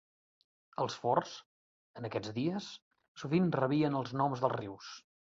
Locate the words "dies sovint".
2.37-3.51